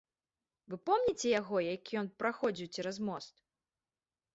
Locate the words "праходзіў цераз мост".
2.25-3.35